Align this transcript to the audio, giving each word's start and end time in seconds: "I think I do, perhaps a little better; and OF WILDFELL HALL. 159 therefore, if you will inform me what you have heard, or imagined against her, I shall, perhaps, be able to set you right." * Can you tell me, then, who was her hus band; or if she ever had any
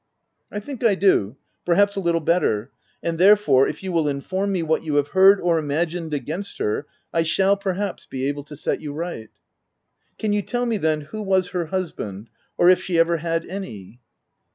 "I 0.51 0.59
think 0.59 0.83
I 0.83 0.95
do, 0.95 1.35
perhaps 1.63 1.95
a 1.95 1.99
little 1.99 2.21
better; 2.21 2.71
and 3.03 3.21
OF 3.21 3.23
WILDFELL 3.23 3.45
HALL. 3.45 3.53
159 3.53 3.65
therefore, 3.67 3.67
if 3.67 3.83
you 3.83 3.91
will 3.91 4.09
inform 4.09 4.51
me 4.51 4.63
what 4.63 4.83
you 4.83 4.95
have 4.95 5.09
heard, 5.09 5.39
or 5.39 5.59
imagined 5.59 6.11
against 6.11 6.57
her, 6.57 6.87
I 7.13 7.21
shall, 7.21 7.55
perhaps, 7.55 8.07
be 8.07 8.27
able 8.27 8.43
to 8.45 8.55
set 8.55 8.81
you 8.81 8.93
right." 8.93 9.29
* 9.75 10.17
Can 10.17 10.33
you 10.33 10.41
tell 10.41 10.65
me, 10.65 10.77
then, 10.77 11.01
who 11.01 11.21
was 11.21 11.49
her 11.49 11.67
hus 11.67 11.91
band; 11.91 12.29
or 12.57 12.67
if 12.69 12.81
she 12.81 12.97
ever 12.97 13.17
had 13.17 13.45
any 13.45 13.99